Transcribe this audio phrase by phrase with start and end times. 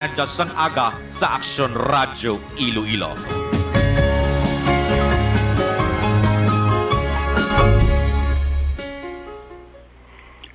[0.00, 3.12] Nandiyan sang aga sa Aksyon Radyo Iloilo.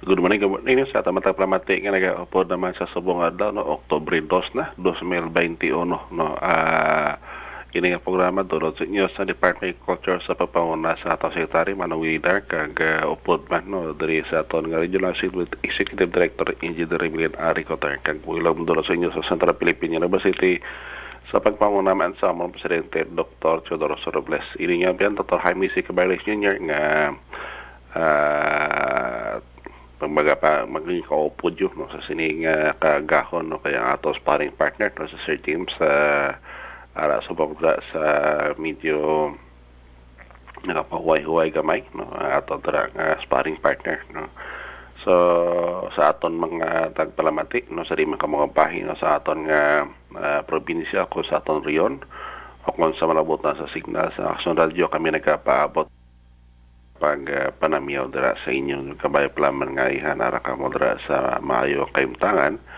[0.02, 3.62] Good morning, good morning sa tamatang plamati nga nag-upload naman sa subong adlaw no?
[3.78, 6.28] Oktubre 2 na 2021 no?
[6.42, 7.22] Ah
[7.76, 11.76] ini nga programa dulot sa inyo sa Department of Culture sa pagpanguna sa atong sekretary
[11.76, 15.12] Manong Widar kag uh, upload man no diri sa aton nga Regional
[15.60, 20.64] Executive Director Engineer Emilian Ari Cotter kag ulam dulot sa inyo sa Central Philippine University
[21.28, 23.68] sa pagpanguna man sa among presidente Dr.
[23.68, 24.48] Teodoro Robles.
[24.56, 25.44] Ini nga biyan Dr.
[25.44, 25.84] Jaime C.
[25.84, 26.56] Cabarles Jr.
[26.72, 26.82] nga
[27.92, 29.44] ah
[30.00, 34.92] pagbaga pa maging kaupod yun no, sa sining uh, kagahon no, kaya ato sparring partner
[34.96, 36.55] no, sa Sir James sa uh,
[36.96, 38.04] ara pagda sa
[38.56, 39.32] medyo
[40.64, 44.32] nakapahuway-huway gamay no, ato dara nga sparring partner no.
[45.06, 45.14] So
[45.94, 47.86] sa aton mga tagpalamati no?
[47.86, 52.02] Sa man ka mga bahin no, sa aton nga uh, probinsya ko sa aton riyon.
[52.66, 55.86] O sa malabot na sa signal sa Action Radio kami nagkapaabot.
[56.98, 61.86] Pag uh, panamiyaw dira sa inyo kabay plaman nga ihanara ka mo dira sa maayo
[61.94, 62.74] kayumtangan kag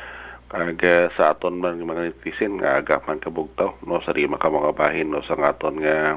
[0.53, 3.99] uh, sa aton man mga netizen nga agapan kabugtaw no?
[4.03, 5.19] Sa rima ka mga bahin no?
[5.25, 6.15] Sa aton nga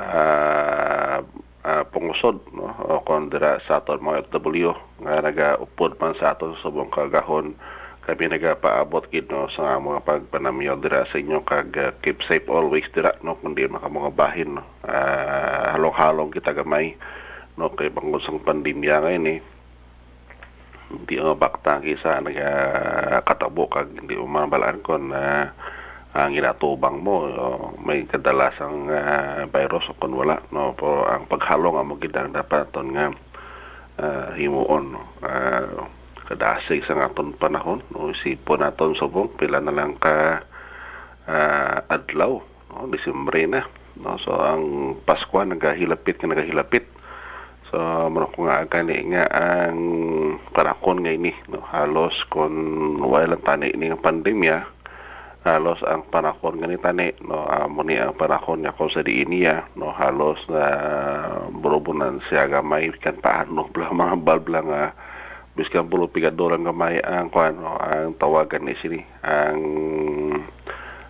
[0.00, 1.18] uh,
[1.64, 2.72] uh, pungusod no?
[2.88, 4.72] O kon sa aton mga FW
[5.04, 7.52] nga nagaupod man sa aton subong kagahon
[8.04, 9.48] kami nagapaabot gid no?
[9.52, 13.36] Sa mga pagpanamyaw dira sa inyo kag uh, keep safe always dira no?
[13.36, 14.64] Kundi maka mga bahin no?
[14.84, 16.96] Uh, halong-halong kita gamay
[17.60, 17.68] no?
[17.76, 19.40] Kay bangod sang pandemya ngayon eh
[20.90, 25.48] hindi nga bakta kisa nagkatabo kag hindi mo mabalaan kon na uh,
[26.14, 27.26] ang ginatubang mo.
[27.26, 30.72] O, may kadalasang uh, virus o kun wala no?
[30.78, 33.10] Po ang paghalong amo gidang dapat nga
[33.98, 35.02] uh, himuon no?
[35.18, 35.90] Uh,
[36.24, 38.14] kadasig sa aton panahon no?
[38.14, 40.38] Isipon naton subong pila na lang ka
[41.26, 42.38] uh, adlaw
[42.70, 42.86] no?
[42.94, 43.66] Disyembre na
[43.98, 44.14] no?
[44.22, 46.86] So ang Pasko nagahilapit nagahilapit
[48.08, 49.78] mano ko nga ang
[50.54, 51.32] panahon nga ini.
[51.50, 52.54] No halos kon
[53.02, 54.56] wala tani ni nga pandemya
[55.44, 59.76] halos ang panahon nga ni tani no amo ni ang panahon nga ko sa diiniya
[59.76, 64.82] no halos na uh, burubunan siya gamay kan paano bla mga balbla nga
[65.54, 69.00] biskan pulo pigadoran gamay ang kuan no, ang tawagan ni sini.
[69.22, 69.60] Ang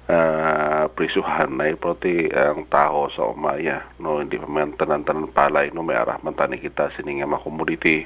[0.08, 4.20] uh, prisuhan na proti ang tao sa umaya no?
[4.20, 5.84] Hindi pa man tanan-tanan palay no?
[5.84, 8.04] May arah man tani kita sini nga makomodity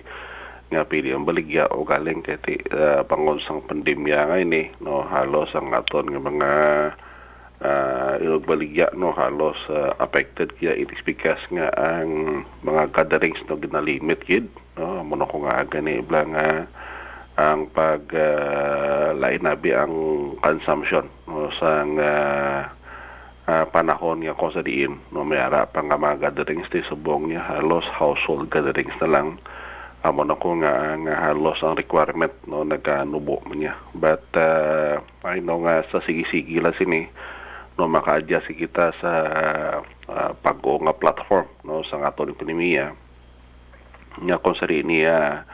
[0.69, 2.36] nga pili ang baligya o galing kay
[2.76, 5.03] uh, bangon sang pandemya nga ini no?
[5.03, 6.50] Halos ang aton nga mga
[7.64, 9.10] uh, ilog baligya no?
[9.10, 13.59] Halos uh, affected kaya itis bikas nga ang mga gatherings no?
[13.59, 14.47] Ginalimit gid
[14.78, 15.03] no?
[15.03, 16.62] Mo ko nga gani uh,
[17.38, 19.94] ang pag uh, lainabi ang
[20.42, 21.06] consumption
[21.38, 22.60] no sa uh,
[23.47, 24.99] uh, panahon nga kung sa diin.
[25.15, 27.47] No may ara pa nga mga gatherings ti subong niya.
[27.47, 29.28] Halos household gatherings na lang.
[30.03, 33.78] Amo na ko nga, nga halos ang requirement no naganubo niya.
[33.94, 37.06] But uh, I know nga sa sige-sige la sini
[37.78, 39.12] no maka-adjust kita sa
[40.10, 42.91] uh, pag-o nga platform no sa aton ekonomiya
[44.19, 45.47] nga kung sa niya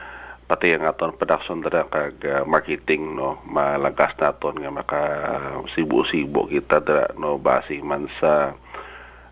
[0.45, 3.41] pati ang aton production dara kag uh, marketing no?
[3.49, 5.01] Malagas naton nga maka
[5.73, 7.41] sibo-sibo kita dara no?
[7.41, 8.53] Base man sa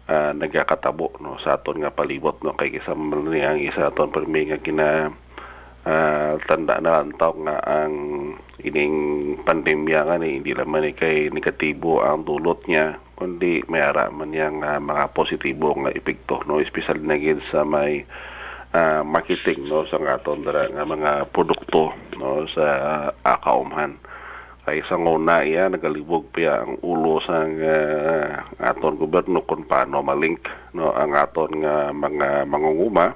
[0.10, 1.38] uh, nagakatabo no?
[1.46, 2.58] Sa aton nga palibot no?
[2.58, 5.14] Kay kisa man ang isa aton permi nga kina
[5.86, 7.94] uh, tanda na lantaw nga ang
[8.66, 8.98] ining
[9.46, 14.34] pandemya nga ni hindi laman ni kay negatibo ang dulot niya kundi may ara man
[14.34, 16.58] yang uh, mga positibo nga epekto no?
[16.58, 18.02] Espesyal na gid sa may
[18.74, 23.96] uh, marketing no sa aton dara nga mga produkto no sa uh, akaumhan.
[24.64, 28.28] Kay sa nguna iya nagalibog pa ang ulo sa uh,
[28.64, 33.14] aton gobyerno kung paano malink no ang aton nga mga mangunguma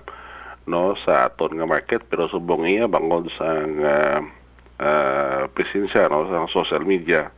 [0.70, 2.06] no sa aton nga market.
[2.06, 4.20] Pero subong iya bangod sa uh,
[4.80, 7.34] uh, presensya no sa social media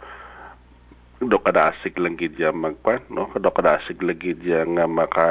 [1.19, 3.27] do kada asig lang gid ya magpan no?
[3.35, 5.27] Do kada asig lang gid ya nga maka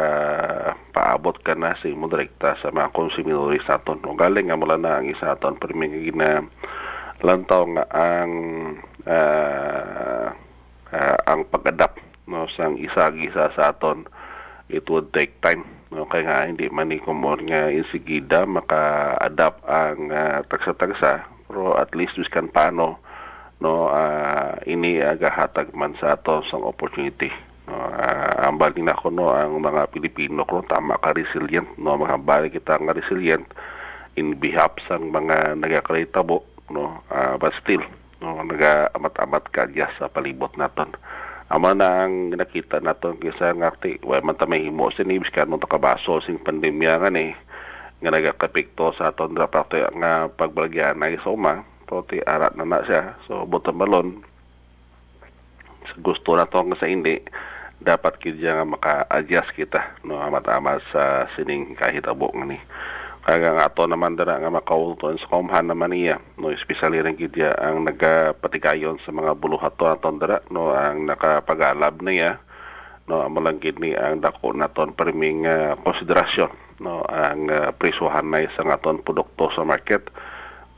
[0.92, 4.04] paabot ka na sa imo direkta sa mga konsumidores aton.
[4.04, 6.30] No galing nga mula na ang isa aton permi nga gina
[7.24, 8.32] lantaw nga ang
[9.08, 10.28] uh,
[10.92, 12.44] uh, ang pag-adapt no?
[12.52, 14.04] Sang isa-gisa sa aton
[14.68, 16.04] it would take time no?
[16.04, 22.20] Kay nga hindi man ni kumor nga insigida maka-adapt ang uh, tagsa-tagsa pero at least
[22.28, 23.07] kan paano
[23.58, 27.30] no uh, ini agahatag man sa ato sang opportunity
[27.66, 31.98] no uh, ang bali na ko no ang mga Pilipino ko tama ka resilient no
[31.98, 33.46] mga bali kita nga resilient
[34.14, 37.82] in behalf sang mga nagakaritabo no uh, but still
[38.18, 40.90] no naga-amat-amat kadyas sa palibot naton.
[41.48, 45.62] Amo na ang nakita naton kisa nga ti way man ta mahimo sinibs ka nung
[45.62, 47.32] takabaso sing pandemya nga ni
[48.04, 51.32] nga nagakapekto sa aton dra parte nga pagbalagyan na sa
[51.88, 53.16] uma pati arat na na siya.
[53.24, 54.20] So butang balon
[55.88, 57.16] sa gusto na to nga sa hindi
[57.80, 62.60] dapat kidya nga maka-adjust kita no amat-amat sa sining kahitabo nga ni.
[63.24, 67.56] Kaya nga ato naman dara nga makauton sa kumhan naman niya no especially rin kidya
[67.56, 72.40] ang nagapatikayon sa mga buluhato aton dara no ang nakapagalab niya
[73.08, 76.52] no amo lang gid ni ang dako naton perming uh, konsiderasyon
[76.84, 80.08] no ang uh, presyuhan na sa aton produkto sa market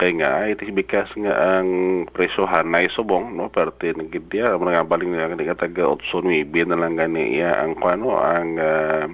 [0.00, 1.68] kay nga it is because nga ang
[2.08, 3.52] presyuhan na subong no?
[3.52, 7.60] Parte ng gidya amo nga baling nga ni taga 8 9 na lang gani iya
[7.60, 9.04] ang kuano ang uh,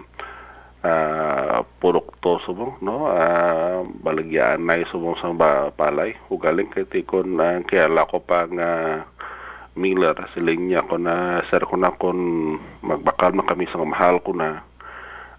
[0.87, 3.11] uh, produkto subong no?
[3.11, 5.35] Uh, balagyaan na subong sa
[5.75, 6.15] palay.
[6.31, 9.03] Ugaling kay tikon uh, kaya lako pa nga
[9.77, 14.33] Miller siling niya ko na sir ko na kon magbakal man kami sa mahal ko
[14.33, 14.65] na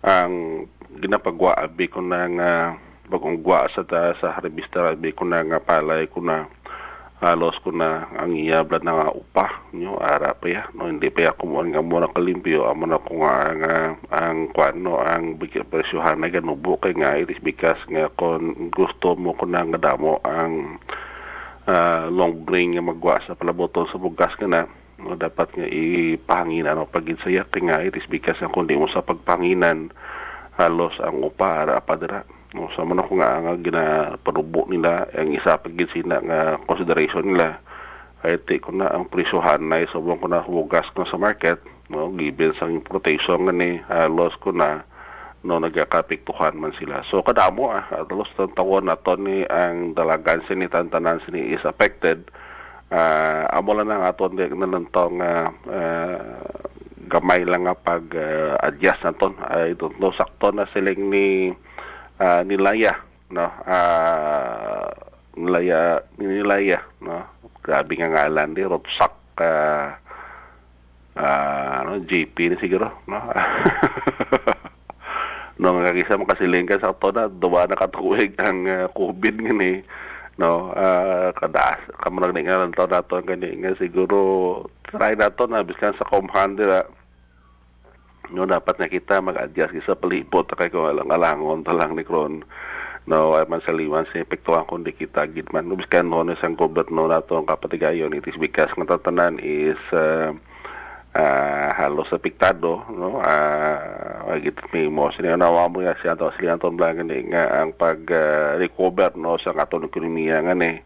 [0.06, 0.68] ang
[1.02, 5.64] ginapagwa abi ko na nga bagong gwa sa ta, sa harvester abi ko na nga
[5.64, 6.48] palay ko na
[7.18, 10.86] halos ko ang iyablad na nga upa nyo ara pa ya no?
[10.86, 13.62] Hindi pa ya kumuan nga muna kalimpyo amo na ko nga ang
[14.14, 15.02] ang kwan no?
[15.02, 19.50] Ang bigyan presyohan na ganubo kay nga it is because nga kon gusto mo ko
[19.50, 20.78] na nga damo ang
[21.66, 24.62] uh, long brain nga magwa sa palaboton sa bugas nga na
[25.02, 28.86] no, dapat nga ipahanginan o pagin sa yak nga it is because nga kundi mo
[28.94, 29.90] sa pagpanginan
[30.62, 32.22] halos ang upa ara pa dira
[32.58, 37.62] no sa man ako nga nga ginaparubo nila ang isa pag sina nga consideration nila.
[38.26, 41.62] Ay ti ko na ang presyohan na subong ko na hugas ko sa market.
[41.94, 44.82] No given sa importation nga ni halos ko na
[45.46, 47.06] no nagakapiktuhan man sila.
[47.14, 51.62] So kadamo ah halos tan tawon na to ni ang dalagan sini tantanan sini is
[51.62, 52.26] affected.
[52.90, 56.24] Uh, amo lang ang aton di na lantong uh, uh,
[57.12, 61.52] gamay lang nga pag uh, adjust na ton I don't know sakto na siling ni
[62.20, 62.94] uh, nilaya
[63.34, 63.48] no?
[63.66, 64.90] Uh,
[65.38, 67.24] nilaya nilaya no?
[67.62, 69.88] Grabe nga ngalan di rotsak uh,
[71.18, 73.20] uh, ano JP ni siguro no?
[75.58, 79.54] No nga kisa makasiling ka sa to na duwa na katuig ang uh, COVID nga
[79.58, 79.82] ni
[80.38, 80.70] no?
[80.70, 84.18] Uh, kadaas kamo nang nga to nato gani nga siguro
[84.86, 86.86] try nato na biskan sa commander
[88.32, 89.76] no dapat na kita mag-adjust.
[89.86, 92.44] Sa palibot kay ko alang alangon talang ni Kron.
[93.08, 97.08] No ay man sa liwan sa epektuhan kundi kita gid man biskan no sang gobyerno
[97.08, 98.16] nato ang kapatigayon.
[98.16, 100.36] It is because nga tatanan is uh,
[101.16, 103.24] uh, halos apektado no?
[103.24, 107.74] Uh, git mi mo sini nawa mo ya siya to sila ton blangan nga ang
[107.74, 110.78] pag uh, recover no sa aton ekonomiya nga ni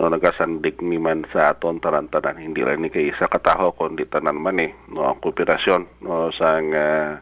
[0.00, 2.40] no nagasandik ni man sa aton tarantanan.
[2.40, 6.72] Hindi lang ni kay isa kataho kundi tanan man eh no ang kooperasyon no sang
[6.72, 7.20] uh,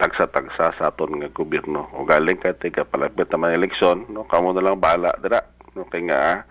[0.00, 1.92] tagsa-tagsa sa aton nga gobyerno.
[1.92, 5.44] O galing kay tiga palapit naman eleksyon no kamo na lang bala dira.
[5.76, 6.48] No kay nga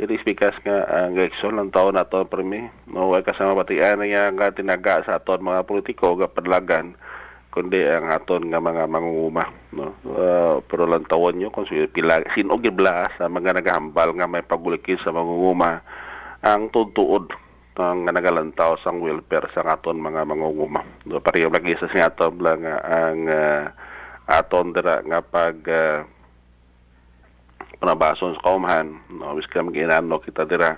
[0.00, 4.32] it is because nga ang eleksyon ng taon nato premi no way kasama batian nga
[4.32, 6.96] nga tinaga sa aton mga politiko ga padlagan
[7.50, 9.90] kundi ang aton nga mga mangunguma no?
[10.06, 15.02] Uh, pero lang tawon nyo kung pila sino gibla sa mga nagahambal nga may pagulikis
[15.02, 15.82] sa mangunguma
[16.46, 17.34] ang tutuod
[17.80, 20.84] ang nga nagalantaw sa welfare sa aton mga mangunguma.
[21.08, 23.72] No pareho lagi sa nga aton lang ang uh,
[24.28, 26.04] aton dira nga pag uh,
[27.80, 29.32] panabason sa kaumahan no?
[29.34, 30.76] Wis kam ginano kita dira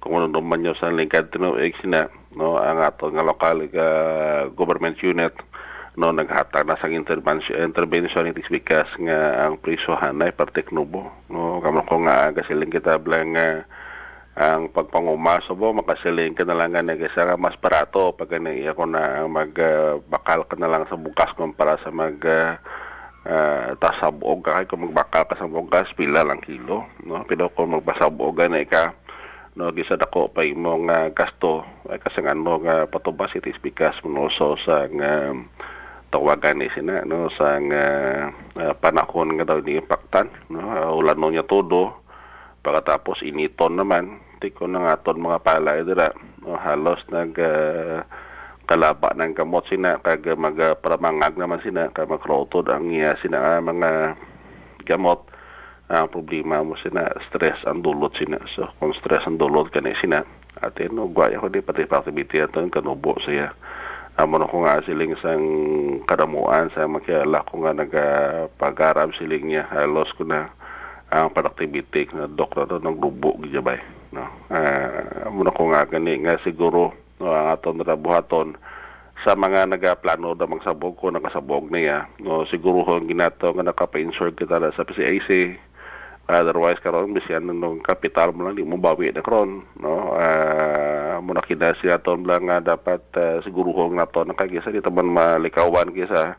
[0.00, 2.56] kung ano man nyo sa lingkad tino eksina no?
[2.56, 5.36] Ang aton nga lokal uh, government unit
[5.98, 11.58] no naghatag na sang intervention intervention it is because nga ang presyohan ay parteknubo no?
[11.58, 13.66] Kamo ko nga kasiling kita blang nga
[14.38, 19.26] ang pagpanguma bo makasiling ka na lang nga nagisa mas barato pag iya ko na
[19.26, 22.54] magbakal uh, ka na lang sa bukas kumpara sa mag uh,
[23.26, 27.26] uh, tasabog ka kung magbakal ka sa bukas pila lang kilo no?
[27.26, 28.94] Pero kung magbasabog na ka
[29.58, 33.58] no gisa dako pa imong uh, gasto ay kasi nga no nga patubas it is
[33.58, 35.50] because mo so sa um,
[36.08, 38.24] tawagan ni sina no sa uh,
[38.56, 42.04] uh, panahon nga daw ni impactan no uh, ulan niya todo.
[42.64, 44.20] Pagkatapos initon naman.
[44.38, 46.14] Tiko na nga ton mga palay dira.
[46.42, 48.02] No, halos nag uh,
[48.68, 54.14] kalaba ng kamot sina kag magparamangag naman sina kag makrotod ang iya sina uh, mga
[54.86, 55.26] gamot.
[55.88, 58.38] Ang uh, problema mo sina stress ang dulot sina.
[58.52, 60.24] So kung stress ang dulot kani sina
[60.58, 63.54] atin no gwaya ko di pati activity aton kanubo siya
[64.18, 65.46] amo na ko nga siling sang
[66.10, 69.70] kadamuan sa makiala ko nga nagapag-aram siling niya.
[69.70, 70.50] Halos ko na
[71.14, 73.78] ang productivity na doktor ng grupo gijabay
[74.12, 74.26] no?
[74.50, 78.58] Uh, muna ko nga gani nga siguro no ang aton buhaton
[79.26, 82.42] sa mga nagaplano da magsabog ko nakasabog niya no?
[82.50, 85.56] Siguro ho ginato nga nakapa-insure kita na sa PCIC
[86.28, 90.12] otherwise karon bisyan nung kapital mo lang di mo bawi na karon no?
[90.12, 94.82] Uh, muna kina siya ton lang nga dapat uh, siguro ho nga to nakagisa di
[94.82, 96.38] taman malikawan kisa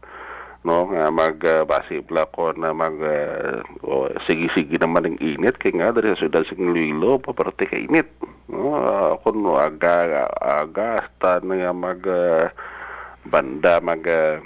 [0.63, 0.91] no?
[0.91, 5.55] Nga magbasi uh, pala ko na mag uh, oh, sige-sige naman ng init.
[5.55, 8.07] Kay nga dari sa syudad sa Iloilo paparte ka init
[8.51, 8.75] no?
[8.75, 12.51] Uh, kun aga aga hasta nga mag uh,
[13.27, 14.39] banda mag uh,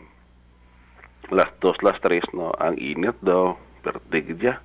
[1.34, 2.54] las dos las tres no?
[2.62, 4.62] Ang init daw perte gidya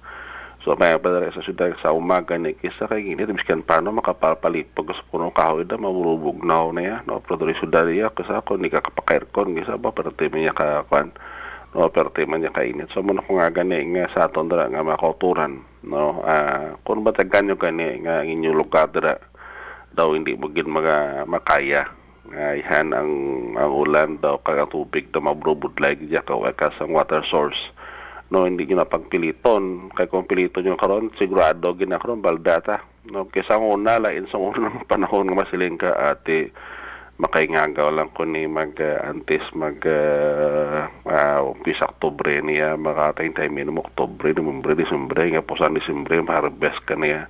[0.68, 4.92] so may padare sa syudad sa umaga ni kisa kay init biskan paano makapalpalit pag
[4.92, 8.60] sa puno kahoy da mamurubog na na ya no pero dari syudad ya kasa ko
[8.60, 11.08] ni kakapakairkon gisa ba perte minya ka kwan
[11.72, 14.84] no perte man niya kainit so muna ko nga gani nga sa aton dira nga
[14.84, 19.16] makauturan no uh, kung ba taganyo gani nga inyo lugar dira
[19.96, 21.88] daw hindi mo gid mga makaya
[22.28, 23.12] nga ihan ang
[23.56, 26.36] ang ulan daw kag tubig daw mabrubud lagi diya ka
[26.76, 27.72] ang water source
[28.28, 32.84] no hindi na pagpiliton kay kung piliton nyo karon sigurado gina karon baldata.
[33.08, 36.52] No kaysa ang una lain sa una panahon nga masiling ka ate
[37.18, 43.50] makaingagaw lang ko ni mag uh, antes mag uh, uh, umpisa Oktubre niya makatay tayo
[43.50, 47.26] minum Oktubre, Nobyembre, Disembre nga po sa Disembre harvest ka niya.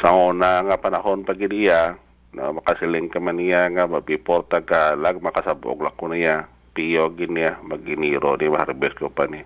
[0.00, 1.98] Sa una nga panahon pag iya
[2.32, 7.58] na makasiling ka man niya nga mapiporta ka lag makasabog lang ko niya piyo niya
[7.66, 9.42] maginiro ni harvest ko pa ni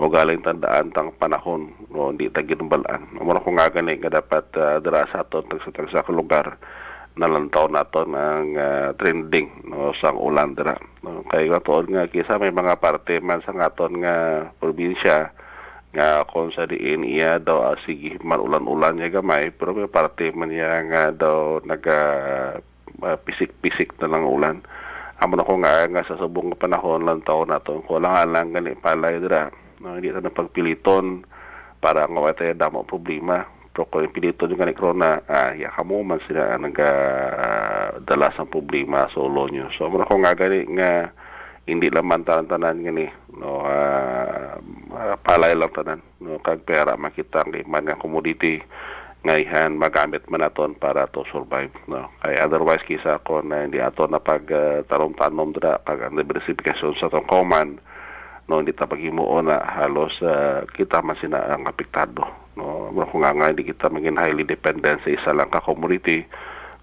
[0.00, 4.48] o galing tandaan tang panahon no hindi ta ginbalan mo ko nga gani nga dapat
[4.56, 6.56] uh, dira sa aton tagsa sa lugar
[7.20, 10.72] nalantaw nato ng uh, trending no sang ulan dira
[11.04, 11.20] no.
[11.28, 14.16] Kay gatoon nga kisa may mga parte man sa ngaton nga
[14.56, 15.36] probinsya
[15.92, 20.32] nga kung sa diin iya daw uh, sige man ulan-ulan niya gamay pero may parte
[20.32, 22.00] man niya nga daw naga
[23.04, 24.64] uh, pisik-pisik na lang ulan.
[25.20, 28.72] Amo na ko nga nga sa subong panahon lang taon nato ko lang lang gani
[28.80, 31.24] palay dira no hindi ta pagpiliton
[31.80, 36.20] para nga wala damo problema pero kung pinito yung kanikro na uh, ya kamo man
[36.26, 36.90] sila naga
[38.02, 39.70] uh, sa problema sa ulo nyo.
[39.78, 41.08] So muna ko nga gani nga
[41.70, 43.06] hindi laman tanan-tanan gani
[43.38, 44.58] no uh,
[45.22, 48.58] palay lang tanan no kag pera makita ang man nga commodity
[49.22, 53.78] nga ihan magamit man aton para to survive no kay otherwise kisa ko na hindi
[53.78, 57.78] ato na pag uh, tanom-tanom dira kag ang diversification sa tong common
[58.50, 62.26] no hindi ta paghimuon na halos uh, kita man sina ang apektado
[62.58, 62.90] no?
[62.90, 66.26] Kung nga nga hindi kita maging highly dependent sa isa lang ka community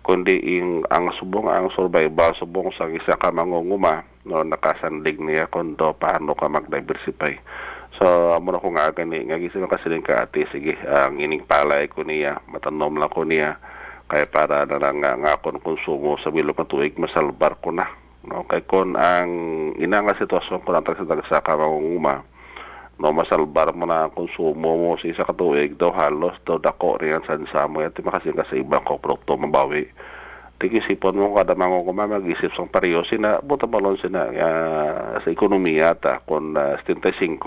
[0.08, 5.92] kundi ing ang subong ang survival subong sa isa ka mangunguma no nakasandig niya kundo
[6.00, 7.36] paano ka mag-diversify.
[8.00, 11.92] So amo na ko nga gani nga gising kasiling ka ate sige ang ining palay
[11.92, 13.60] ko niya matanom lang ko niya
[14.08, 18.07] kay para na lang nga, nga akong konsumo sa bilog na tuig masalbar ko na
[18.28, 19.30] no kay kon ang
[19.80, 22.28] ina nga sitwasyon ko lang sa dagsa ka mangunguma
[22.98, 26.98] no masalbar mo na ang konsumo mo sa isa ka tuig daw halos daw dako
[26.98, 29.86] riyan sa sa mo ito makasing ka sa ibang ko produkto mabawi.
[30.58, 36.18] Tigisipon mo kada mangunguma mag-isip sa pareho sina buta balon sina uh, sa ekonomiya ta
[36.26, 37.38] kon uh, 75%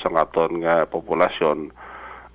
[0.00, 1.68] sa aton nga populasyon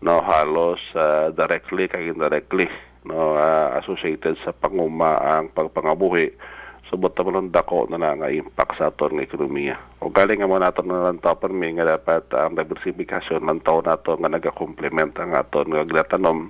[0.05, 2.69] no halos uh, directly kag indirectly
[3.09, 6.29] no uh, associated sa panguma ang pagpangabuhi
[6.87, 9.75] subot so, na dako na na nga impact sa aton nga ekonomiya.
[9.99, 13.83] O galing nga mo nato na lang tao mi nga dapat ang diversification ng tao
[13.83, 16.47] nato nga nagakomplement ang aton nga glatanom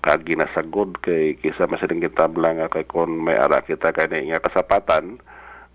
[0.00, 5.20] kag ginasagod kay kisa masiling kitabla nga kay kon may ara kita kani nga kasapatan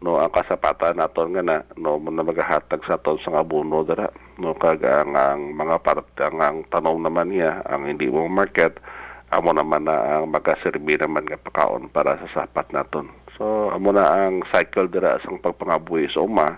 [0.01, 4.11] no ang kasapatan naton nga na no mo na magahatag sa aton sa abono dara.
[4.35, 8.75] No kag ang, ang mga parte ang, ang tanom naman niya ang hindi mo market
[9.31, 14.27] amo naman na ang magaserbi naman nga pakaon para sa sapat naton So amo na
[14.27, 16.55] ang cycle dira sa pagpangabuhi sa uma.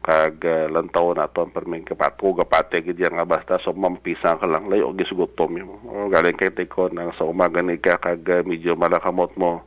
[0.00, 4.68] Kag uh, lantaw na to perming kapatko gapate gid nga basta so mampisa ka lang.
[4.72, 8.40] Layo gi sugutom mo o galing kay tiko nang sa umaga ni ka kag uh,
[8.44, 9.60] medyo malakamot mo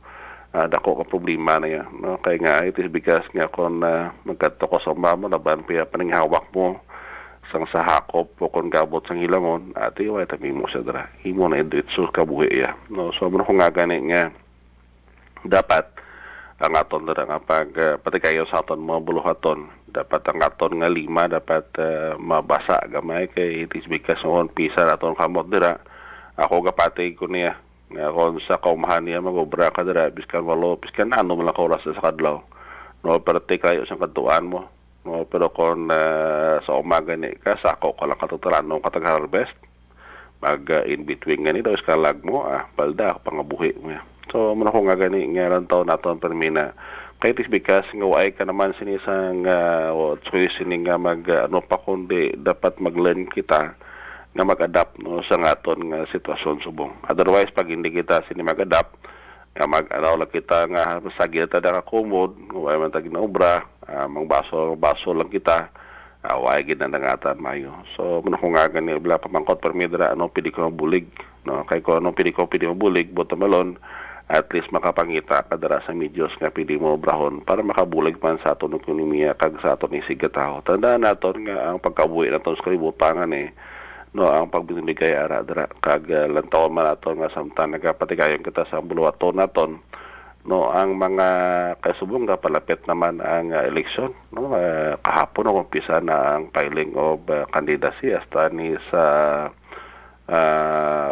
[0.54, 4.14] uh, dako ka problema na ya no kay nga it is because nga kon uh,
[4.22, 6.78] magkadto ko sa uma mo laban pa paning hawak mo
[7.50, 11.50] sang sa hakop o kon gabot sang hilamon ati wa tabi mo sa dra himo
[11.50, 14.34] na idritso ka buhi ya no so mo ko nga gani nga
[15.46, 15.93] dapat
[16.62, 19.66] ang aton dara nga pag uh, pati kayo sa aton mga buluhaton.
[19.90, 24.86] Dapat ang aton nga lima dapat uh, mabasa gamay kay it is because on pisa
[24.86, 25.82] aton kamot dira.
[26.38, 27.58] Ako gapatay ko niya.
[27.90, 31.82] Nga kon sa kaumahan niya magobra ka dira biskan walo biskan ano man lang oras
[31.82, 32.38] sa kadlaw.
[33.02, 34.70] No pero kayo sa katuan mo.
[35.02, 39.10] No pero kon uh, sa umaga ni ka sa ako ko lang katutaran no katag
[39.10, 39.58] harvest
[40.38, 44.02] mag uh, in between nga ni daw iskalag mo ah balda pangabuhi mo ya.
[44.32, 46.72] So man ako nga gani nga lang taon naton permina
[47.24, 51.64] kay tis bikas nga waay ka naman sinisang uh, choice sini nga mag uh, ano
[51.64, 53.72] pa kundi dapat mag-learn kita
[54.34, 56.92] nga mag-adapt no sa ngaton nga sitwasyon subong.
[57.08, 58.92] Otherwise pag hindi kita sini mag-adapt
[59.56, 64.28] nga mag ano kita nga sagi ta da kumod way man tag obra uh, mang
[64.28, 65.72] baso baso lang kita
[66.26, 67.72] uh, way gid na nangatan mayo.
[67.96, 71.08] So mun ko nga gani bla pamangkot permidra ano pidi ko bulig
[71.48, 71.64] no?
[71.64, 73.80] Kay ko ano pidi ko pidi mo bulig boto melon
[74.24, 78.72] at least makapangita kadara sa medios nga pidi mo obrahon para makabulig man sa aton
[78.80, 83.52] ekonomiya kag sa aton isigataho tandaan naton nga ang pagkabuhi naton sa kalibutangan eh
[84.16, 88.80] no ang pagbinigay ara dara kag uh, lantaw man aton nga samtang nagapatigayon kita sa
[88.80, 89.84] buluwaton naton
[90.48, 91.28] no ang mga
[91.84, 96.96] kasubong nga palapit naman ang uh, eleksyon no uh, kahapon no umpisa na ang filing
[96.96, 99.02] of uh, candidacy hasta ni sa
[99.52, 99.63] uh,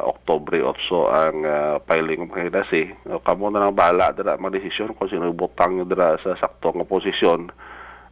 [0.09, 0.73] Oktobre 8
[1.13, 5.85] ang uh, filing of candidacy no, kamo na lang bahala dira magdesisyon kung sino butang
[5.85, 7.53] dira sa sakto nga posisyon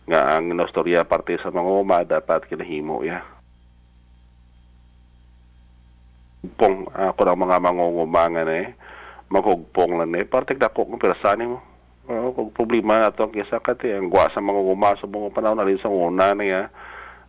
[0.05, 3.25] nga ang inostorya parte sa mga uma dapat kinahimo ya.
[6.61, 8.77] Pong ako ng mga mangungumangan eh
[9.31, 11.63] magugpong lang eh parte dako ng pirasani mo
[12.11, 15.67] uh, kung problema na ito kisa kati ang guwa sa mga gumasa mga panahon na
[15.67, 16.69] rin sa una niya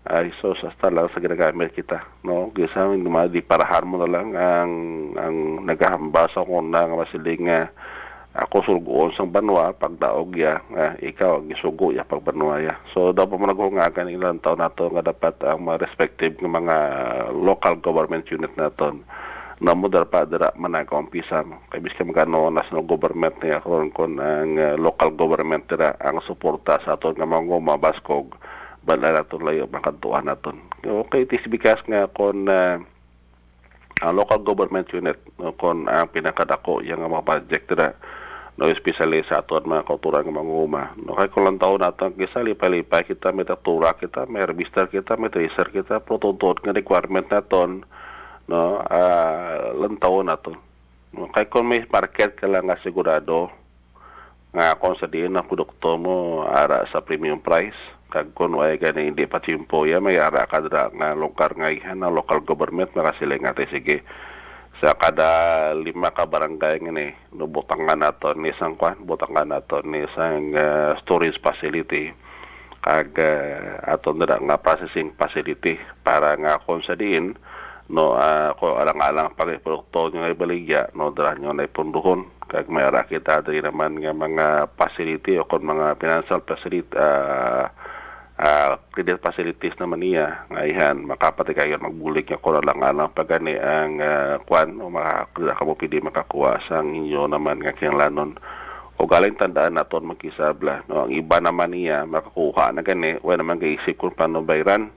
[0.09, 2.49] ay so sa lang sa ginagamit kita no?
[2.57, 2.89] Kisa
[3.29, 4.71] di parahan mo na lang ang
[5.13, 7.69] ang nagahamba sa una nga masiling nga
[8.31, 12.79] ako sulgoon sang banwa pagdaog ya nga ikaw ang isugo ya pag banwa ya.
[12.95, 16.77] So dapat mo nagungagan ilang taon nato nga dapat ang mga respective nga mga
[17.35, 19.03] local government unit naton
[19.61, 24.17] na mo pa dara managa umpisa mo kay biska magano national government niya karon kon
[24.17, 28.33] ang uh, local government dira ang suporta sa aton nga mga mabaskog
[28.81, 32.81] bala naton layo makantuan naton okay tis bikas nga kon uh,
[34.01, 35.17] ang local government unit.
[35.37, 37.93] No, kon ang pinakadako yang mga project dira
[38.59, 40.83] no especially sa aton mga kultura ng mga uma.
[40.99, 45.31] No kay kulang taon nato kisa lipay-lipay kita may tatura kita, may register kita, may
[45.31, 47.85] tracer kita, prototod nga requirement naton
[48.49, 50.57] no uh, lantaw naton.
[51.13, 52.81] No kay kung may market ka lang nga
[54.51, 57.77] nga kung sa diin ang produkto mo ara sa premium price.
[58.11, 62.11] Kag way gani hindi pa timpo ya may ara ka nga lokal nga ihan na
[62.11, 64.03] local government makasiling ate sige.
[64.83, 70.03] Sa kada lima ka barangay ngani no butangan nato ni isang kwan butangan nato ni
[70.03, 72.11] isang uh, storage facility.
[72.83, 75.79] Kag uh, aton na nga processing facility.
[76.03, 77.39] Para nga kung sa diin
[77.91, 82.23] no uh, ko alang-alang pag produkto nga ibaligya no dara nyo na ipunduhon.
[82.47, 84.47] Kag may ara kita diri naman nga mga
[84.79, 87.67] facility o kon mga financial facility uh,
[88.39, 90.47] uh, credit facilities naman niya.
[90.47, 95.59] Nga ihan makapati kayo magbulig nga ko lang alang pagani ang uh, kwan o makakita
[95.59, 98.39] ka mo pili makakuha sa inyo naman nga kinlanon
[99.01, 103.57] o galing tandaan naton magkisabla no ang iba naman niya makakuha na gani wa naman
[103.57, 104.93] kaisip kung paano bayran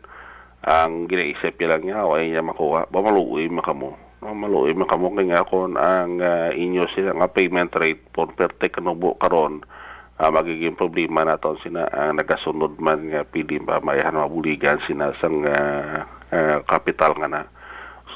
[0.64, 2.88] ang ginaisip niya lang niya o niya makuha.
[2.88, 7.68] Ba maluoy makamo no maluoy makamo kay nga kon ang uh, inyo sila nga payment
[7.76, 9.60] rate for per take kanubo karon
[10.16, 15.44] uh, magiging problema naton sina ang nagasunod man nga pili ba mayahan mabuligan sina sang
[15.44, 17.42] uh, uh, kapital nga na.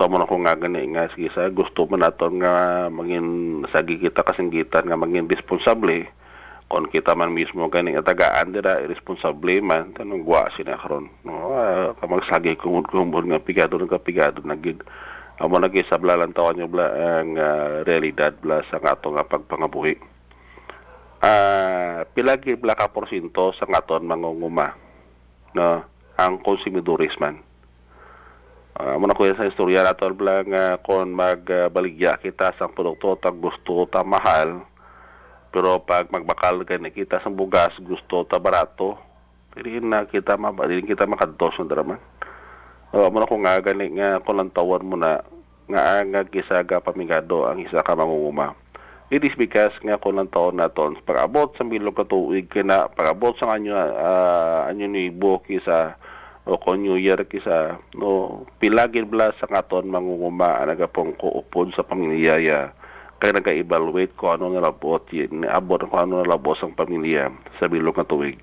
[0.01, 4.25] So mo ko nga gani nga sige sa gusto man naton nga mangin sagi kita
[4.25, 6.09] kasinggitan nga mangin responsable
[6.69, 11.09] kon kita man mismo nga tagaan dira irresponsable man tanong gwa sina karon.
[11.25, 14.85] No uh, kamagsagi kumud kumud nga pigado nga pigado na gid.
[15.41, 19.97] Amo nagi sabla lang tawa nyo bla ang uh, realidad bla sa ato nga pagpangabuhi.
[21.25, 24.77] Uh, pilagi bla ka porsyento sa ngaton mangunguma
[25.57, 25.89] no
[26.21, 27.41] ang konsumidores man.
[28.77, 33.41] Uh, muna ko sa istorya nato bla nga kon magbaligya uh, kita sa produkto tag
[33.41, 34.68] gusto ta mahal
[35.49, 39.01] pero pag magbakal gani kita sa bugas gusto ta barato
[39.57, 41.99] dili na kita mabadili kita makadtos ng draman
[42.93, 45.21] uh, muna ko nga gani nga kon lang tawon mo na
[45.69, 48.57] nga nga gisaga pamigado ang isa ka mangunguma.
[49.09, 52.93] It is because nga ko ng taon naton pag abot sa milog ka tuig kina
[52.93, 55.97] pag abot sa anyo uh, anyo ni ibo kisa
[56.45, 62.73] o ko new year kisa no pilagin bla sa ngaton mangunguma nagapong kuupod sa pamilyaya
[63.19, 68.07] kay naga-evaluate ko ano nalabot ni abot ko ano nalabot ang pamilya sa bilog nga
[68.07, 68.39] tuig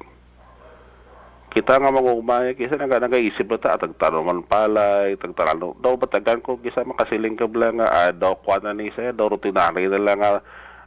[1.56, 6.84] kita nga mangungumaya kisa naga nagaisip na ta tagtanaman palay tagtanong daw batagan ko kisa
[6.84, 10.44] makasiling ka bla nga ah, daw kwa na ni sa daw rutinary na lang nga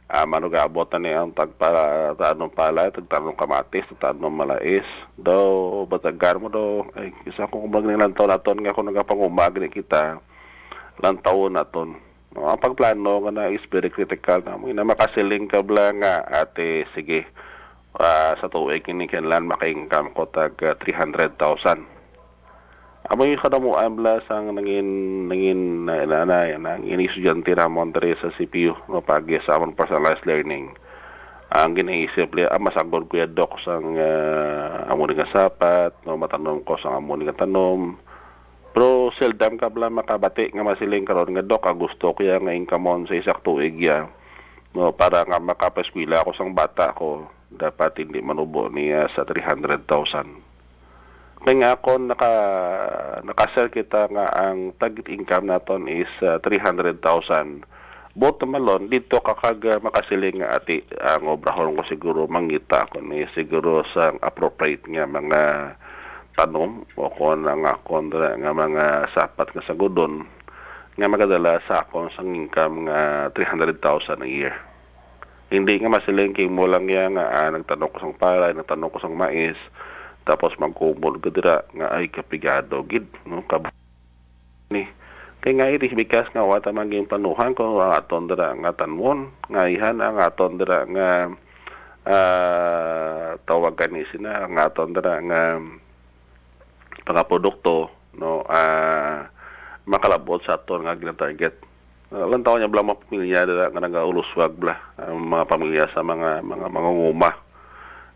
[0.09, 4.85] uh, manugabot na ni ang tagpala tanong palay tagtanong kamatis tagtanong malais.
[5.15, 9.69] Daw batagan mo daw ay kisa ko kumbaga nilang taon naton nga kung nagapangumag ni
[9.69, 10.17] kita
[10.99, 12.08] lang taon naton.
[12.29, 16.21] No, ang pagplano nga na is very critical na mo na makasiling ka bla nga
[16.29, 17.25] ate sige
[17.97, 21.99] ah, sa tuig kini kanlan maka-income ko tag ah, 300,000.
[23.09, 28.29] Amo yung kadamo ambla sang nangin nangin na na na ini estudyante na mo sa
[28.37, 30.77] CPU no pagi sa amon personalized learning.
[31.49, 36.61] Ang ginaisip li ah, masagod ko ya dok sang uh, amo nga sapat no matanom
[36.61, 37.97] ko sang amo nga tanom.
[38.71, 42.53] Pero seldom ka bala makabati nga masiling karon nga dok ah, gusto ko ya nga
[42.53, 44.05] income sa isak tuig ya.
[44.77, 50.49] No para nga makapaskwela ako sang bata ko dapat hindi manubo niya sa 300,000
[51.39, 52.31] kaya nga ako naka
[53.23, 56.99] nakasel kita nga ang target income naton is uh, 300,000
[58.11, 63.23] bot malon dito kakag uh, makasiling nga ati ang obrahon ko siguro mangita ko ni
[63.31, 65.41] siguro sa appropriate nga mga
[66.39, 70.23] tanom o kon nga kontra nga mga sapat nga sagudon
[70.95, 74.55] nga magadala sa akon sang income nga 300,000 a year.
[75.51, 79.03] Hindi nga masiling kay mo lang ya nga ah, nagtanong ko sang palay nagtanong ko
[79.03, 79.59] sang mais
[80.23, 83.67] tapos magkumol ka dira nga ay kapigado gid no kab
[84.71, 84.87] ni.
[85.39, 89.67] Kay nga iris bikas nga wata maging panuhan ko ang aton dira nga tanmon nga
[89.67, 91.31] ihan ang aton dira nga
[92.07, 95.63] uh, tawagan ni sina ang aton dira nga
[97.05, 99.23] mga produkto no uh,
[99.87, 101.69] makalabot sa aton nga gina-target
[102.09, 106.01] Uh, lang taon niya bala mga pamilya dira nga nagauluswag bla ang mga pamilya sa
[106.01, 107.37] mga mga mangunguma.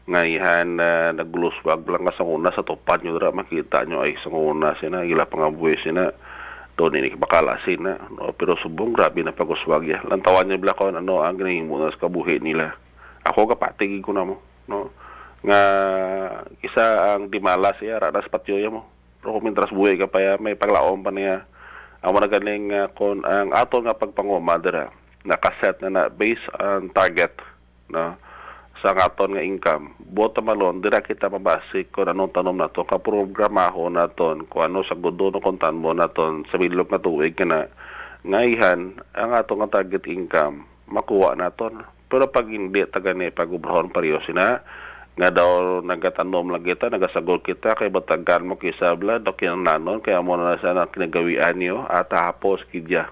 [0.09, 4.33] Nga ihan uh, nagluswag lang sa una sa tupad nyo dira makita nyo ay sa
[4.33, 6.09] una sina ila pangabuhi sina
[6.73, 10.97] doon ini bakala sina no pero subong grabe na paguswag ya lantawan niya bla kon
[10.97, 12.73] ano ang ginahimo na sa kabuhi nila.
[13.29, 14.41] Ako kapatig ko na mo
[14.73, 14.89] no
[15.43, 15.61] nga
[16.63, 18.87] isa ang dimala siya ranas patyo ya mo.
[19.19, 20.33] Pero kung mintras buhay ka pa ya.
[20.39, 21.43] May paglaom pa niya.
[22.03, 24.91] Ang mga galing uh, kon ang ato nga pagpanguma dira
[25.23, 27.35] nakaset na na based on target
[27.91, 28.15] no?
[28.83, 29.95] Sa aton nga income.
[30.03, 34.95] Bota malon dira kita mabasi kung anong tanom nato ka programaho naton kung ano sa
[34.99, 37.71] gudo no kontan mo naton sa bilog na tuig kana
[38.23, 44.19] ngaihan ang ato nga target income makuha naton pero pag hindi tagani pag ubrahon pareho
[44.23, 44.63] sina
[45.13, 50.25] nga daw nagatanom lang kita nagasagol kita kay batagan mo kisa bla dokin nanon kaya
[50.25, 53.05] mo na sa kinagawian niyo at hapos kidya.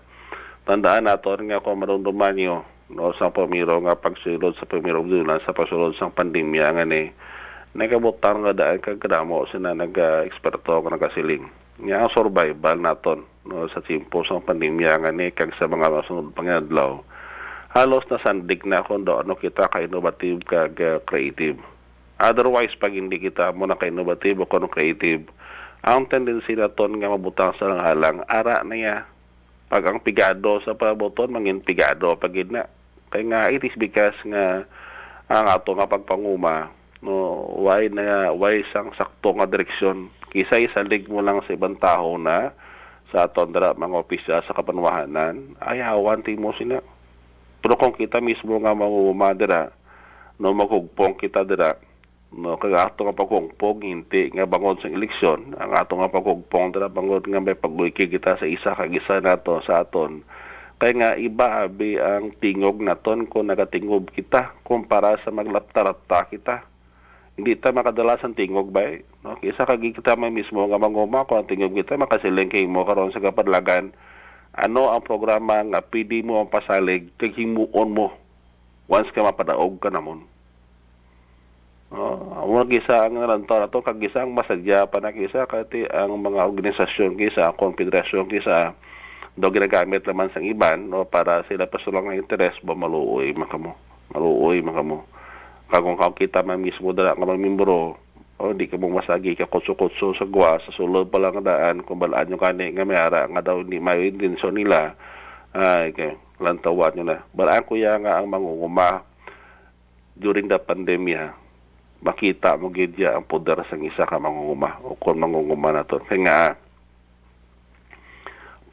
[0.65, 5.55] Tandaan naton nga kung marunduman niyo no sa pamiro nga pagsulod sa pamiro dulan sa
[5.55, 7.13] pasulod sang pandemya nga ni
[7.71, 11.47] nagabutan nga daan kag kadamo sina naga-eksperto nga nagasiling
[11.87, 16.35] nga ang survival naton no sa timpo sang pandemya nga ni kag sa mga masunod
[16.35, 16.99] pangadlaw
[17.71, 21.55] halos na sandig na kung do ano kita ka innovative kag uh, creative
[22.21, 25.25] otherwise pag hindi kita mo na ka innovative o creative
[25.81, 28.95] ang tendency na ton nga mabutang sa lang halang ara na ya.
[29.65, 32.69] Pag ang pigado sa pabuton mangin pigado pag na.
[33.09, 34.61] Kay nga it is because nga
[35.25, 36.69] ang ato nga pagpanguma
[37.01, 40.13] no why na why sang sakto nga direksyon?
[40.29, 42.53] Kisa isalig mo lang sa ibang tao na
[43.09, 46.77] sa aton dara mga opisya sa kapanwahanan ay hawan mo sina.
[47.65, 49.73] Pero kung kita mismo nga mamuma dira
[50.37, 51.73] no magugpong kita dira
[52.31, 55.51] no kag ato nga pagkungpong hindi nga bangon sa eleksyon.
[55.59, 59.59] Ang ato nga pagkungpong dira bangon nga may pagluiki kita sa isa kag isa nato
[59.67, 60.23] sa aton.
[60.79, 66.55] Kaya nga iba abi ang tingog naton kung nagatingob kita kumpara sa maglaptarata kita.
[67.35, 69.03] Hindi ta makadalas ang tingog ba eh?
[69.27, 72.87] no kisa kag kita may mismo nga manguma ko ang tingog kita makasileng kay mo
[72.87, 73.91] karon sa kapadlagan.
[74.55, 78.15] Ano ang programa nga pwede mo ang pasalig kag himuon mo
[78.87, 80.30] once ka mapadaog ka namon
[81.91, 85.91] Uh, mo gisa ang naranto na to kag gisa ang masadya pa na kisa kati
[85.91, 88.71] ang mga organisasyon ang konfederasyon kisa
[89.35, 93.75] do ginagamit naman sang iban no para sila pasulang ng interes ba maluoy makamo
[94.15, 95.03] maluoy makamo
[95.67, 97.99] kagong kag kita man mismo dala nga membro
[98.39, 101.99] o di ka mo masagi ka kutso-kutso sa gwa sa sulod pa lang daan kung
[101.99, 104.95] balaan nyo kani nga may ara nga daw ni may intensyon nila.
[105.51, 107.21] Ay kay lantawat nyo na.
[107.37, 109.05] Balaan ko ya nga ang mangunguma
[110.17, 111.40] during the pandemya
[112.01, 116.57] makita mo gid ang poder sang isa ka mangunguma o kon mangunguma naton kay nga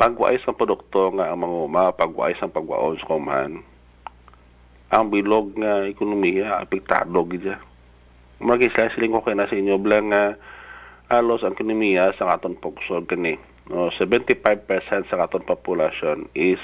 [0.01, 3.61] pagwaay sa produkto nga ang mangunguma pagwaay sa pagwaon sa kumahan
[4.89, 7.61] ang bilog nga ekonomiya apektado gid ya
[8.41, 10.41] magisa siling ko kay na sa inyo blang nga
[11.13, 13.37] halos ang ekonomiya sa aton pogsod kani
[13.69, 14.65] no 75%
[15.13, 16.61] sa aton population is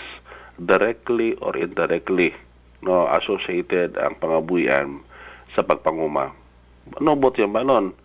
[0.56, 2.32] directly or indirectly
[2.80, 5.04] no associated ang pangabuyan
[5.52, 6.32] sa pagpanguma
[7.00, 7.96] nobot yung banon.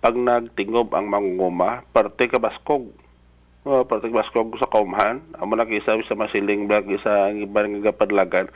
[0.00, 2.88] Pag nagtingob ang mangunguma, parte ka baskog.
[3.60, 5.20] Oh, patig mas kog sa kaumahan.
[5.36, 8.48] Amo na kisa sa masiling blag isa ang iba nga padlagan.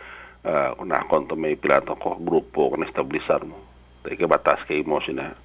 [0.45, 3.61] Uh, kung nakon to may pilato ko grupo kung establisar mo.
[4.01, 5.37] Tay ka batas kay mo sina.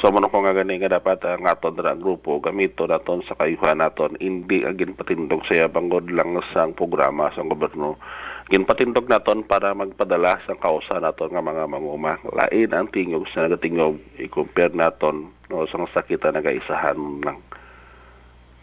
[0.00, 3.84] So mo ko nga gani nga dapat uh, ngaton ra grupo gamito naton sa kayuhan
[3.84, 8.00] naton hindi agin patindog sa bangod lang sa programa sa gobyerno.
[8.44, 12.20] Ginpatindog naton para magpadala sa kausa naton nga mga manguma.
[12.28, 17.40] Lain ang tingog sa nagatingog i-compare naton no sa sakita nagaisahan lang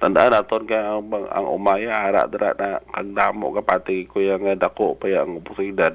[0.02, 4.98] tandaan naton ka ang, ang umaya ara dira na kagdamo ka pati ko yang dako
[4.98, 5.94] pa yang oportunidad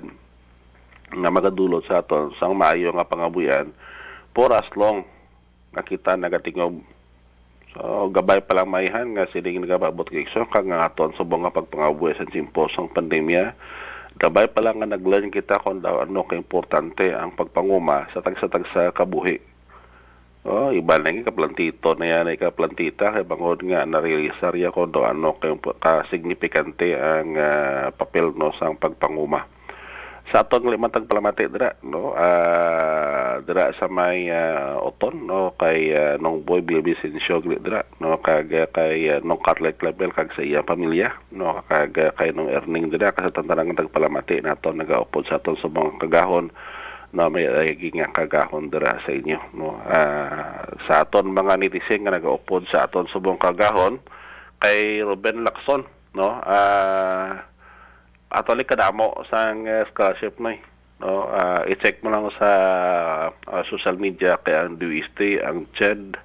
[1.10, 3.74] nga magadulot sa aton sang maayo nga pangabuyan
[4.30, 5.02] for as long
[5.74, 6.78] nakita nagatingob
[7.76, 11.52] so gabay pa lang maihan nga sining nagababot kay so kang nga aton subong nga
[11.52, 13.52] pagpangabuhi sa simpos ang pandemya
[14.16, 18.64] gabay pa lang nga naglearn kita kung daw ano ka importante ang pagpanguma sa tagsa-tag
[18.72, 19.56] sa kabuhi
[20.46, 24.86] Oh, iba na nga kaplantito na yan ay kaplantita kay bangod nga na-realisar ya ko
[24.86, 29.42] do ano ka signifikante ang uh, papel no sang pagpanguma.
[30.34, 32.10] Sa aton limatag palamati dira no?
[32.10, 35.54] Uh, dira sa may uh, oton no?
[35.54, 38.18] Kay uh, nong boy baby sinsyo dira no?
[38.18, 41.62] Kag kay uh, nong Carlet level kag sa iya pamilya no?
[41.70, 46.50] Kag kay nong earning dira kasi tantarang nagpalamati naton nagaupod sa aton subong kagahon
[47.14, 49.78] na may aging nga kagahon dira sa inyo no?
[49.86, 54.02] Uh, sa aton mga netizen nga nagaupod sa aton subong kagahon
[54.58, 55.86] kay Ruben Lacson
[56.18, 56.42] no?
[56.42, 57.46] Uh,
[58.30, 60.54] atolik kadamo sa uh, scholarship no
[60.96, 62.50] no uh, i-check mo lang sa
[63.30, 66.16] uh, social media kay ang DUST ang CHED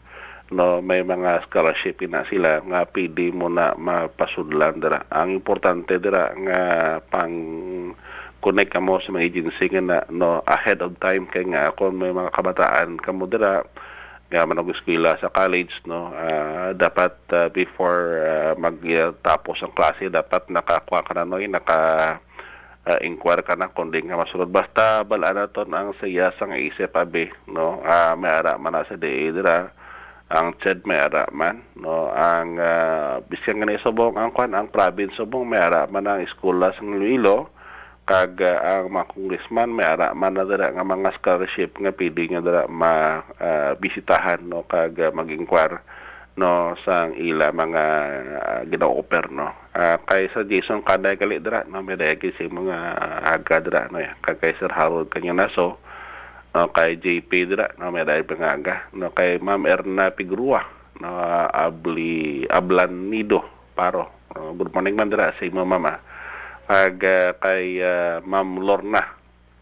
[0.51, 5.07] no may mga scholarship na sila nga pwede mo na mapasudlan dira.
[5.07, 6.61] Ang importante dira nga
[7.07, 7.35] pang
[8.43, 11.23] connect kamo sa mga agency nga na no ahead of time.
[11.31, 13.63] Kay nga ako may mga kabataan kamo dira
[14.31, 20.47] nga manag eskwela sa college no uh, dapat uh, before uh, magtapos ang klase dapat
[20.47, 21.79] nakakuha ka na no naka
[22.87, 24.47] uh, inquire ka na kung di nga masunod.
[24.47, 29.35] Basta balaan naton ang saya sang isip abi no uh, may ara man sa DA
[29.35, 29.67] dira
[30.31, 34.71] ang CHED may ara man no ang uh, bisyan nga ni subong ang kwan ang
[34.71, 37.50] province subong may ara man ang eskwela sa Iloilo
[38.11, 42.27] kag uh, ang mga congressman may ara man na dira nga mga scholarship nga pwede
[42.27, 44.67] nga dira ma uh, bisitahan no?
[44.67, 45.79] Kag uh, mag-inquire
[46.35, 46.75] no?
[46.83, 47.83] Sang ila mga
[48.35, 49.55] uh, gina-offer no?
[49.71, 51.79] Uh, kay sa Jason kanday kali dira no?
[51.79, 54.03] May dayag si mga uh, aga dira no?
[54.03, 55.79] Ya kag kay Sir Harold kanya naso
[56.51, 56.67] no?
[56.67, 57.95] Kay JP dira no?
[57.95, 59.15] May dayag pangaga no?
[59.15, 60.59] Kay Ma'am Erna Pigrua
[60.99, 61.15] no?
[61.47, 63.39] Abli ablan nido
[63.71, 65.31] paro no, good morning man dira.
[65.39, 66.10] Sa imo mama
[66.71, 69.03] ag uh, kay uh, Ma'am Lorna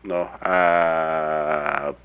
[0.06, 0.30] no?
[0.46, 1.98] Uh,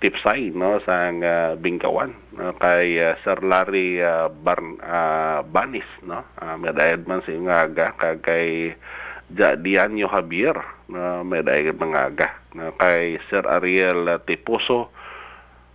[0.00, 0.80] tipsay no?
[0.88, 2.56] Sa uh, Bingkawan no?
[2.56, 6.24] Kay uh, Sir Larry uh, Bar uh, Banis no?
[6.40, 8.72] Uh, medayad man sa ngaga kag kay
[9.36, 10.56] Dianyo Javier
[10.88, 11.28] no?
[11.28, 12.72] Medayad mangaga no?
[12.80, 14.88] Kay Sir Ariel Tipuso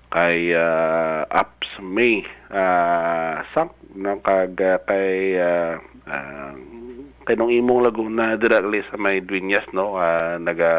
[0.09, 4.17] kay uh, Apps May uh, Sank no?
[4.17, 5.77] Kag kay uh,
[6.09, 6.57] uh,
[7.23, 9.95] kanong imong Laguna dira sa may Dueñas no?
[9.95, 10.71] Uh, naga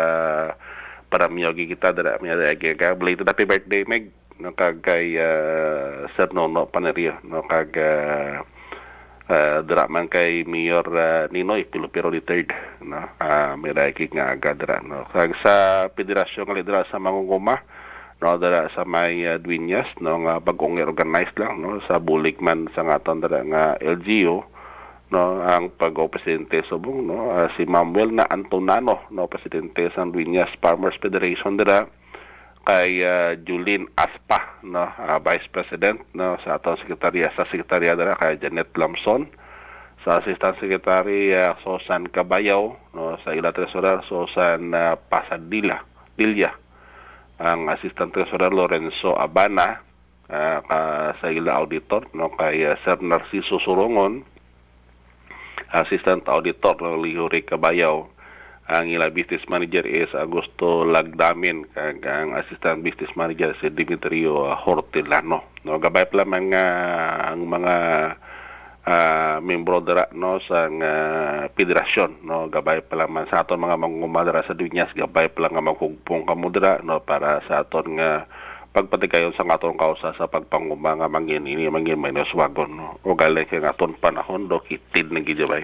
[1.08, 4.12] paramyogi kita dira mi ada ka belated happy birthday meg.
[4.34, 7.46] No kag kay uh, Sir Nono Panerio no?
[7.46, 8.42] Kag uh,
[9.62, 12.50] dira man kay Mayor uh, Ninoy Pilipiro the third
[12.82, 13.08] no?
[13.22, 15.06] Uh, daig nga aga dira no?
[15.14, 17.62] Kag sa federasyon kali dira sa Mangunguma
[18.20, 18.36] no?
[18.36, 20.18] Dira sa may uh, Dueñas no?
[20.26, 21.78] Nga bagong organized lang no?
[21.86, 24.53] Sa bulig man sa ngaton dira nga LGU
[25.14, 27.30] no ang pag-presidente subong no?
[27.30, 31.86] Uh, si Manuel na Antonano no presidente sa Dueñas Farmers Federation dira
[32.66, 38.18] kay uh, Julin Aspa no uh, vice president no sa atong sekretarya sa sekretarya dira
[38.18, 39.30] kay Janet Lamson.
[40.02, 45.86] Sa assistant secretary uh, Susan Cabayaw no sa ila treasurer Susan uh, Pasadilla
[46.18, 46.50] Dilla
[47.38, 49.78] ang assistant treasurer Lorenzo Abana
[50.26, 50.78] uh, ka,
[51.22, 54.33] sa ila auditor no kay uh, Sir Narciso Surongon
[55.72, 58.10] Assistant Auditor ng Lihuri Kabayaw.
[58.64, 65.60] Ang ila business manager is Augusto Lagdamin kag ang assistant business manager si Dimitrio Hortelano.
[65.68, 66.64] No gabay pala mga
[67.28, 67.74] ang mga
[68.88, 74.44] uh, membro dira no sa uh, federasyon no gabay pala man sa aton mga mangumadara
[74.44, 78.28] sa Dunyas gabay pala nga magkugpong kamo dira no para sa aton nga
[78.74, 82.98] pagpatigayon sa atong kausa sa pagpanguma nga mangin ini mangin minus wagon no?
[83.06, 85.62] O galing kay aton panahon do kitid na gidjabay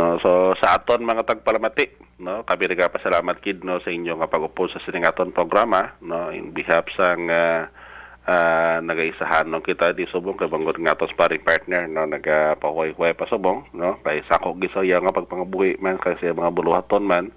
[0.00, 1.92] no so sa aton mga tagpalamati
[2.24, 2.40] no?
[2.48, 3.84] Kami nagapasalamat kid no?
[3.84, 6.32] Sa inyo nga pag-upo sa sining aton programa no?
[6.32, 7.68] In behalf sa uh,
[8.24, 9.60] ah, nagaisahan no?
[9.60, 12.08] Kita di subong kay bangod nga to sparring partner no?
[12.08, 14.00] Nagapahuay-huay pa subong no?
[14.00, 17.28] Kay sako gisaya nga pagpangabuhi man kasi mga buluhaton man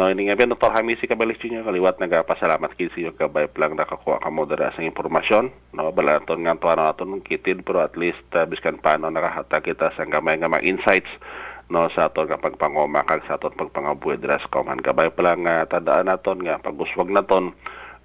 [0.00, 0.72] no ini nga ben Dr.
[0.72, 1.60] Hamisi Cabalis Jr.
[1.60, 6.56] kaliwat nagapasalamat kid siyo kabay lang nakakuha ka mo dara sa impormasyon no balaton nga
[6.56, 10.64] tuwa naton kitid pero at least uh, biskan paano nakahata kita sa gamay nga mga
[10.64, 11.12] insights
[11.68, 15.44] no sa aton nga pagpangoma kag sa aton pagpangabuhi dira sa common kabay pa lang
[15.44, 17.52] nga tandaan naton nga paguswag naton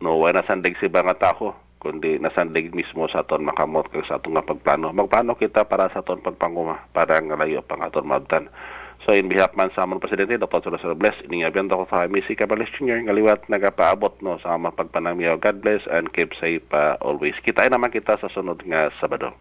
[0.04, 4.20] no wala na sandig si nga tao kundi nasandig mismo sa aton makamot kag sa
[4.20, 8.52] aton nga pagplano magplano kita para sa aton pagpanguma para nga layo pang aton mabtan
[9.06, 10.66] sa in behalf man sa amon presidente Dr.
[10.66, 13.06] Sir Sir Bless ining abyan ko sa Missy Cabalis Jr.
[13.06, 17.38] nga liwat nagapaabot no sa amon pagpanangmiyaw God bless and keep safe uh, always.
[17.46, 19.38] Kita ay naman kita sa sunod nga Sabado.